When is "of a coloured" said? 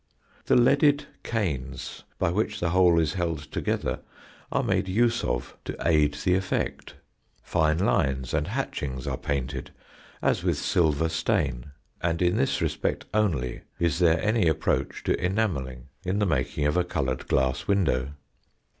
16.65-17.27